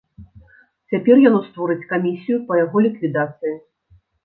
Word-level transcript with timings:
Цяпер 0.93 1.15
яно 1.29 1.41
створыць 1.51 1.87
камісію 1.93 2.41
па 2.49 2.59
яго 2.65 2.85
ліквідацыі. 2.89 3.55